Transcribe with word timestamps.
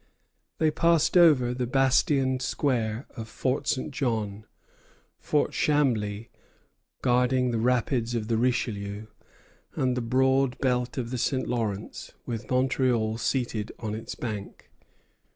They 0.57 0.71
passed 0.71 1.15
over 1.15 1.53
the 1.53 1.67
bastioned 1.67 2.41
square 2.41 3.05
of 3.15 3.27
Fort 3.29 3.67
St. 3.67 3.91
John, 3.91 4.47
Fort 5.19 5.51
Chambly 5.51 6.31
guarding 7.03 7.51
the 7.51 7.59
rapids 7.59 8.15
of 8.15 8.27
the 8.27 8.35
Richelieu, 8.35 9.05
and 9.75 9.95
the 9.95 10.01
broad 10.01 10.57
belt 10.57 10.97
of 10.97 11.11
the 11.11 11.19
St. 11.19 11.47
Lawrence, 11.47 12.13
with 12.25 12.49
Montreal 12.49 13.19
seated 13.19 13.71
on 13.77 13.93
its 13.93 14.15
bank. 14.15 14.71